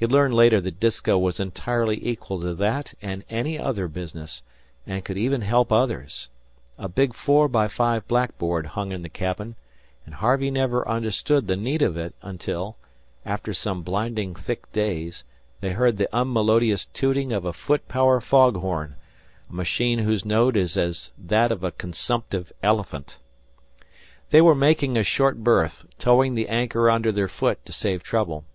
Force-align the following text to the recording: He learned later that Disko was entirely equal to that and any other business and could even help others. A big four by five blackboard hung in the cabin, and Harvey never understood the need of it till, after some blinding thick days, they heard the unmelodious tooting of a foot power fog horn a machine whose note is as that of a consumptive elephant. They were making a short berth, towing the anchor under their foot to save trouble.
He 0.00 0.06
learned 0.06 0.32
later 0.32 0.62
that 0.62 0.80
Disko 0.80 1.18
was 1.18 1.38
entirely 1.38 1.98
equal 2.02 2.40
to 2.40 2.54
that 2.54 2.94
and 3.02 3.22
any 3.28 3.58
other 3.58 3.86
business 3.86 4.42
and 4.86 5.04
could 5.04 5.18
even 5.18 5.42
help 5.42 5.70
others. 5.70 6.30
A 6.78 6.88
big 6.88 7.12
four 7.12 7.48
by 7.48 7.68
five 7.68 8.08
blackboard 8.08 8.68
hung 8.68 8.92
in 8.92 9.02
the 9.02 9.10
cabin, 9.10 9.56
and 10.06 10.14
Harvey 10.14 10.50
never 10.50 10.88
understood 10.88 11.46
the 11.48 11.54
need 11.56 11.82
of 11.82 11.98
it 11.98 12.14
till, 12.38 12.78
after 13.26 13.52
some 13.52 13.82
blinding 13.82 14.34
thick 14.34 14.72
days, 14.72 15.22
they 15.60 15.72
heard 15.72 15.98
the 15.98 16.08
unmelodious 16.16 16.86
tooting 16.86 17.30
of 17.30 17.44
a 17.44 17.52
foot 17.52 17.86
power 17.86 18.22
fog 18.22 18.56
horn 18.56 18.94
a 19.50 19.52
machine 19.52 19.98
whose 19.98 20.24
note 20.24 20.56
is 20.56 20.78
as 20.78 21.10
that 21.18 21.52
of 21.52 21.62
a 21.62 21.70
consumptive 21.72 22.50
elephant. 22.62 23.18
They 24.30 24.40
were 24.40 24.54
making 24.54 24.96
a 24.96 25.04
short 25.04 25.44
berth, 25.44 25.84
towing 25.98 26.36
the 26.36 26.48
anchor 26.48 26.88
under 26.88 27.12
their 27.12 27.28
foot 27.28 27.62
to 27.66 27.72
save 27.74 28.02
trouble. 28.02 28.46